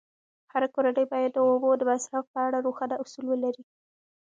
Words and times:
هره 0.51 0.67
کورنۍ 0.75 1.05
باید 1.11 1.31
د 1.33 1.39
اوبو 1.47 1.69
د 1.77 1.81
مصرف 1.91 2.25
په 2.33 2.39
اړه 2.47 2.57
روښانه 2.65 2.95
اصول 3.03 3.25
ولري. 3.29 3.63